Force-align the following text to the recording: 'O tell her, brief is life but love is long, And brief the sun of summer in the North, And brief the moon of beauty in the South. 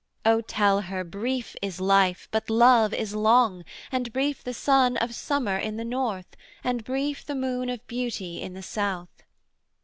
'O 0.25 0.41
tell 0.41 0.81
her, 0.81 1.03
brief 1.03 1.55
is 1.61 1.79
life 1.79 2.27
but 2.31 2.49
love 2.49 2.91
is 2.91 3.13
long, 3.13 3.63
And 3.91 4.11
brief 4.11 4.43
the 4.43 4.51
sun 4.51 4.97
of 4.97 5.13
summer 5.13 5.59
in 5.59 5.77
the 5.77 5.85
North, 5.85 6.35
And 6.63 6.83
brief 6.83 7.23
the 7.23 7.35
moon 7.35 7.69
of 7.69 7.85
beauty 7.85 8.41
in 8.41 8.55
the 8.55 8.63
South. 8.63 9.09